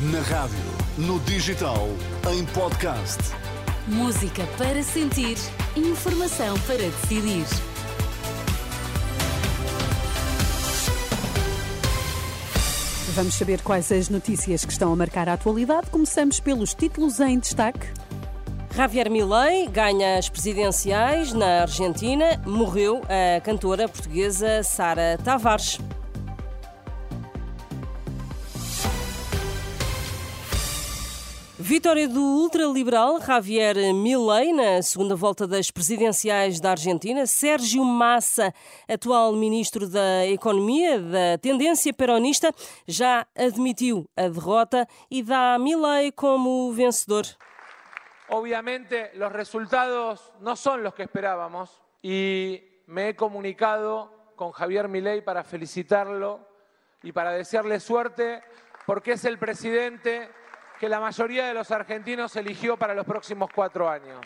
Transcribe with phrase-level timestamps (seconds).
[0.00, 0.56] Na rádio,
[0.96, 1.86] no digital,
[2.32, 3.18] em podcast.
[3.86, 5.36] Música para sentir,
[5.76, 7.44] informação para decidir.
[13.14, 15.90] Vamos saber quais as notícias que estão a marcar a atualidade.
[15.90, 17.86] Começamos pelos títulos em destaque.
[18.74, 22.40] Javier Milei ganha as presidenciais na Argentina.
[22.46, 25.78] Morreu a cantora portuguesa Sara Tavares.
[31.70, 37.26] Vitória do ultraliberal Javier Milei na segunda volta das presidenciais da Argentina.
[37.26, 38.52] Sérgio Massa,
[38.88, 42.52] atual ministro da Economia da tendência peronista,
[42.88, 47.24] já admitiu a derrota e dá Milei como vencedor.
[48.28, 51.70] Obviamente los resultados no son los que esperábamos
[52.02, 56.40] y me he comunicado con Javier Milei para felicitarlo
[57.04, 58.42] y para desearle suerte
[58.86, 60.39] porque es el presidente
[60.80, 64.18] que la mayoría de los argentinos eligió para los próximos cuatro años.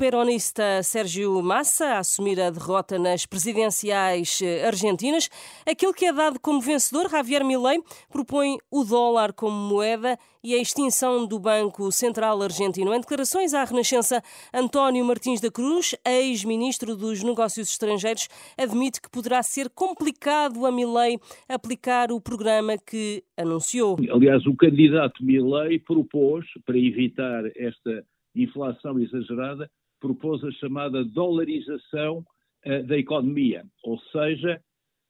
[0.00, 5.28] Peronista Sérgio Massa a assumir a derrota nas presidenciais eh, argentinas.
[5.70, 10.58] Aquele que é dado como vencedor, Javier Milei, propõe o dólar como moeda e a
[10.58, 12.94] extinção do Banco Central Argentino.
[12.94, 14.22] Em declarações à Renascença,
[14.54, 21.18] António Martins da Cruz, ex-ministro dos Negócios Estrangeiros, admite que poderá ser complicado a Milei
[21.46, 23.98] aplicar o programa que anunciou.
[24.10, 28.02] Aliás, o candidato Milei propôs, para evitar esta
[28.34, 32.24] inflação exagerada, propôs a chamada dolarização
[32.66, 34.60] uh, da economia, ou seja,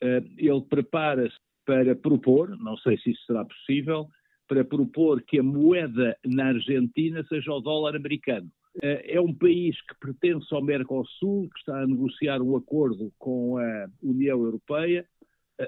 [0.03, 4.09] uh, ele prepara-se para propor, não sei se isso será possível,
[4.49, 8.49] para propor que a moeda na Argentina seja o dólar americano.
[8.77, 13.59] Uh, é um país que pertence ao Mercosul, que está a negociar um acordo com
[13.59, 15.07] a União Europeia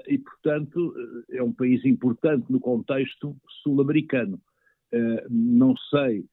[0.07, 0.91] e, portanto,
[1.29, 4.41] é um país importante no contexto sul-americano.
[5.29, 6.25] Não sei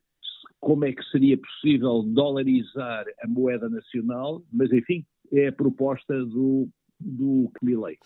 [0.61, 6.69] como é que seria possível dolarizar a moeda nacional, mas enfim, é a proposta do,
[6.99, 7.99] do Milley.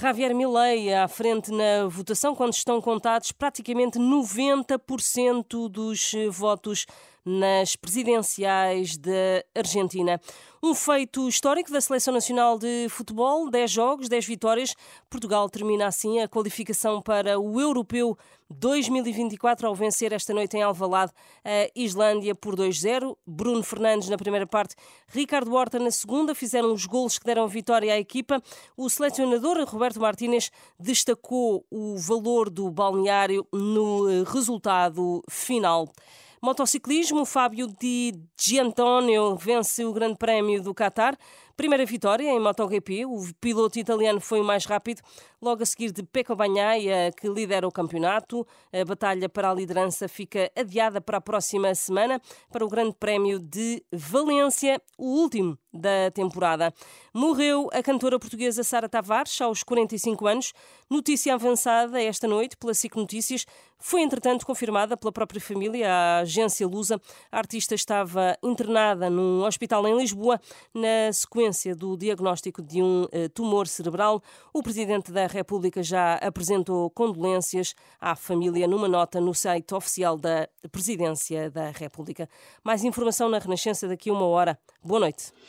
[0.00, 6.86] Javier Milei à frente na votação, quando estão contados praticamente 90% dos votos
[7.28, 10.18] nas presidenciais da Argentina.
[10.62, 14.74] Um feito histórico da Seleção Nacional de Futebol, 10 jogos, 10 vitórias.
[15.10, 18.16] Portugal termina assim a qualificação para o Europeu
[18.48, 21.12] 2024 ao vencer esta noite em Alvalade
[21.44, 23.14] a Islândia por 2-0.
[23.26, 24.74] Bruno Fernandes na primeira parte,
[25.08, 28.42] Ricardo Horta na segunda fizeram os golos que deram vitória à equipa.
[28.74, 30.50] O selecionador Roberto Martínez
[30.80, 35.92] destacou o valor do balneário no eh, resultado final.
[36.40, 41.18] Motociclismo, Fábio Di Giantonio vence o Grande Prémio do Qatar.
[41.56, 45.02] Primeira vitória em MotoGP, o piloto italiano foi o mais rápido,
[45.42, 48.46] logo a seguir de Pecco Bagnaia, que lidera o campeonato.
[48.72, 52.20] A batalha para a liderança fica adiada para a próxima semana,
[52.52, 56.72] para o Grande Prémio de Valência, o último da temporada.
[57.12, 60.52] Morreu a cantora portuguesa Sara Tavares, aos 45 anos.
[60.88, 63.46] Notícia avançada esta noite pela SIC Notícias.
[63.78, 67.00] Foi, entretanto, confirmada pela própria família, a agência Lusa.
[67.30, 70.40] A artista estava internada num hospital em Lisboa,
[70.74, 76.90] na sequência do diagnóstico de um eh, tumor cerebral, o Presidente da República já apresentou
[76.90, 82.28] condolências à família numa nota no site oficial da Presidência da República.
[82.64, 84.58] Mais informação na Renascença daqui a uma hora.
[84.82, 85.32] Boa noite.